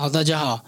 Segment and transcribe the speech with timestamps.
[0.00, 0.64] 好，大家好，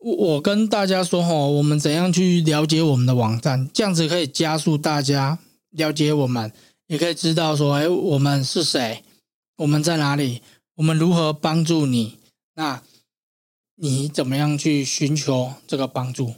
[0.00, 6.50] 我跟大家说哈，我们怎样去了解我们的网站，这样子可以加速大家了解我们，
[6.86, 9.04] 也可以知道说，哎，我们是谁，
[9.58, 10.40] 我们在哪里，
[10.76, 12.16] 我们如何帮助你，
[12.54, 12.82] 那
[13.76, 16.36] 你怎么样去寻求这个帮助？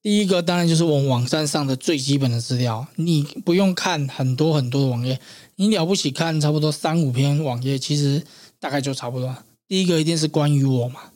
[0.00, 5.20] 第一个当然就是我们网站上的最基本的资料，你不用看很多很多的网页，
[5.56, 8.24] 你了不起看差不多三五篇网页，其实
[8.58, 9.36] 大概就差不多。
[9.72, 11.12] 第一个一定是关于我嘛，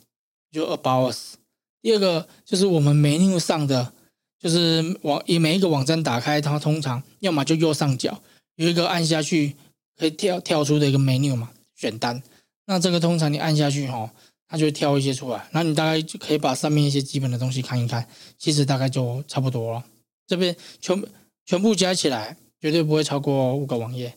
[0.51, 1.35] 就 About Us。
[1.83, 3.93] 第二个就是我们 menu 上的，
[4.39, 8.23] 就是网以每一个网站打开，它通常要么就右上角
[8.55, 9.55] 有一个按下去
[9.99, 12.23] 可以跳跳出的一个 menu 嘛，选单。
[12.65, 14.11] 那这个通常你按下去哈，
[14.49, 19.85] 它就会跳一些出来，那你大概就可以把上面一些基本的东西看一看，其实大概就差不多了。
[20.27, 21.05] 这边全
[21.45, 24.15] 全部加起来绝对不会超过五个网页。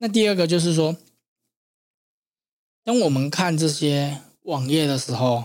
[0.00, 0.96] 那第二个就是说。
[2.88, 5.44] 当我们看这些网页的时候，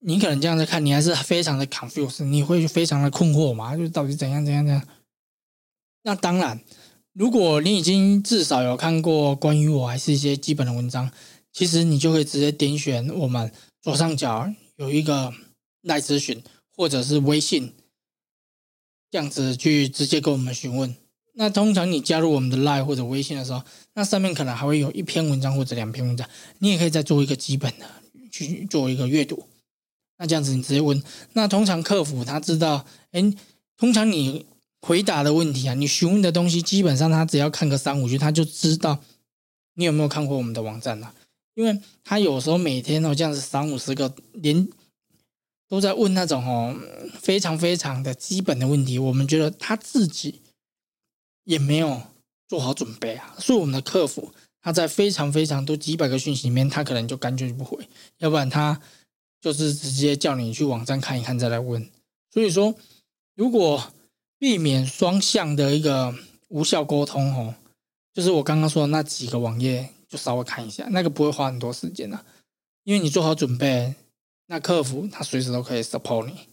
[0.00, 3.74] 你可能这样子看，你还是非常的 confused，你会非常的困惑嘛？
[3.74, 4.86] 就到底怎样怎样怎样？
[6.02, 6.62] 那当然，
[7.14, 11.10] 如果你已经至少有看过关于我还是一些基本的文章，
[11.50, 15.32] 其实你就可以直接点选我们左上角有一个
[15.80, 16.44] 赖咨询
[16.76, 17.72] 或者是微信，
[19.10, 20.94] 这样子去直接跟我们询问。
[21.34, 23.62] 那通常你加入我们的 Line 或者微信的时候，
[23.94, 27.86] 那上面可能还会有一篇文章或者两篇文章，你也可以再做一个基本的
[28.30, 29.42] 去做一个阅读。
[30.18, 33.32] 那这样子你直接问，那通常客服他知道，哎，
[33.78, 34.44] 通常你
[34.82, 39.00] 回答的问题啊，你询问的东西，基本上他只要看个三五句，他就知道
[39.74, 41.14] 你有没有看过我们的网站了啊。
[41.54, 44.68] 因为他有时候每天哦这样子三五十个连
[45.68, 46.76] 都在问那种哦
[47.18, 50.40] 非常非常的基本的问题，我们觉得他自己。
[51.44, 52.02] 也没有
[52.48, 58.80] 做好准备啊，所以我们的客服他在非常非常多几百个讯息里面，他可能就干脆不回，要不然他
[59.40, 61.90] 就是直接叫你去网站看一看再来问。
[62.30, 62.74] 所以说，
[63.34, 63.92] 如果
[64.38, 66.14] 避免双向的一个
[66.48, 67.54] 无效沟通哦，
[68.12, 72.24] 就是我刚刚说的那几个网页，就稍微看一下，那个不会花很多时间的，
[72.84, 73.94] 因为你做好准备，
[74.46, 76.51] 那客服他随时都可以 support 你。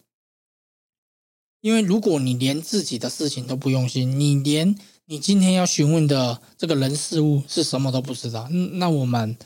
[1.61, 9.37] 因为如果你连自己的事情都不用心，你连你今天要询问的这个人事物是什么都不知道，那我们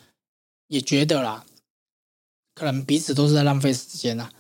[0.68, 1.46] 也觉得啦，
[2.54, 4.32] 可能彼此都是在浪费时间啦。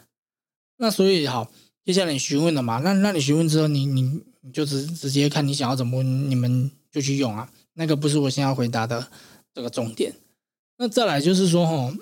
[0.77, 1.51] 那所以好，
[1.83, 2.79] 接下来你询问了嘛？
[2.79, 7.51] 那那你询问之后，你你你就直直接看你想要怎么问，你们就去用啊。
[7.73, 9.09] 那个不是我现在要回答的
[9.53, 10.13] 这个重点。
[10.77, 11.97] 那再来就是说，哦，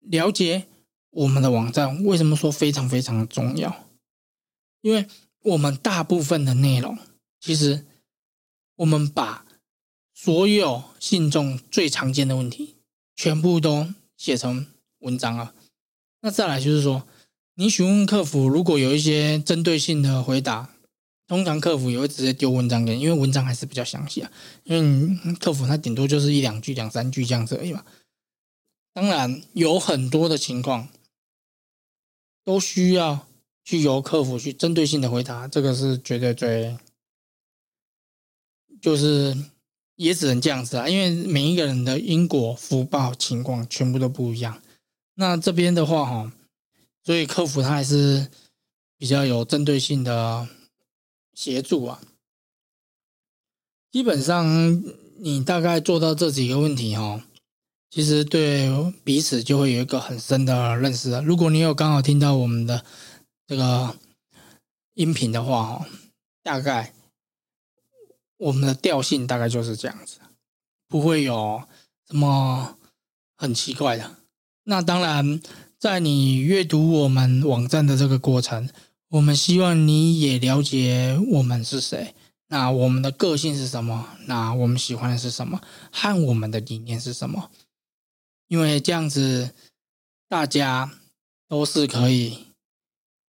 [0.00, 0.66] 了解。
[1.14, 3.86] 我们的网站为什么说非常非常的重要？
[4.80, 5.06] 因为
[5.42, 6.98] 我们大部分的内容，
[7.40, 7.86] 其实
[8.76, 9.46] 我们把
[10.12, 12.74] 所有信众最常见的问题
[13.14, 14.66] 全部都写成
[14.98, 15.54] 文章了。
[16.20, 17.06] 那再来就是说，
[17.54, 20.70] 你询问客服，如果有一些针对性的回答，
[21.28, 24.32] 通常客服也会直接丢文章给你，因为文章还是比较详细啊。
[24.64, 27.84] 因为客服他顶多就是一两句、两三句这样子而已嘛。
[28.92, 30.88] 当然有很多的情况。
[32.44, 33.26] 都需要
[33.64, 36.76] 去由客服去针对性的回答，这个是绝对最，
[38.80, 39.34] 就是
[39.96, 44.62] 也只能这样子啊，因为每一个人的因果福报情况全部都不一样。
[45.14, 46.32] 那这边的话哈，
[47.02, 48.28] 所以客服他还是
[48.98, 50.46] 比较有针对性的
[51.32, 52.02] 协助啊。
[53.90, 54.82] 基本上
[55.18, 57.24] 你大概做到这几个问题哈。
[57.94, 58.68] 其实对
[59.04, 61.22] 彼此就会有一个很深的认识了。
[61.22, 62.84] 如果你有刚好听到我们的
[63.46, 63.94] 这个
[64.94, 65.86] 音频的话，哦，
[66.42, 66.92] 大概
[68.36, 70.18] 我们的调性大概就是这样子，
[70.88, 71.62] 不会有
[72.08, 72.76] 什么
[73.36, 74.16] 很奇怪的。
[74.64, 75.40] 那当然，
[75.78, 78.68] 在你阅读我们网站的这个过程，
[79.10, 82.12] 我们希望你也了解我们是谁，
[82.48, 85.60] 那我们的个性是什么，那我们喜欢的是什么，
[85.92, 87.52] 和我们的理念是什么。
[88.48, 89.52] 因为这样子，
[90.28, 90.92] 大家
[91.48, 92.46] 都是可以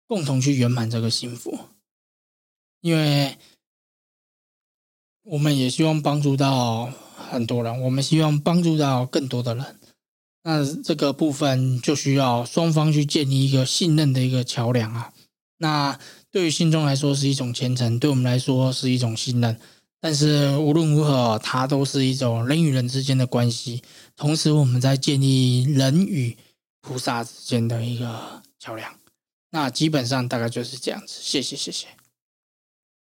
[0.07, 1.59] 共同去圆满这个幸福。
[2.81, 3.39] 因为
[5.23, 6.87] 我们也希望帮助到
[7.31, 9.81] 很多人，我们希望帮助到更多的人。
[10.43, 15.13] 那这个部分就需要双方去建立一个信任的一个桥梁啊。
[15.59, 15.99] 那
[16.31, 19.59] 对于信众来说是一种虔诚，对我们来说是一种信任。
[20.07, 23.83] 但是无论如何，它都是一种人与人之间的关系。
[24.15, 26.37] 同时，我们在建立人与
[26.81, 28.95] 菩萨之间的一个桥梁。
[29.51, 31.19] 那基本上大概就是这样子。
[31.21, 31.89] 谢谢，谢谢。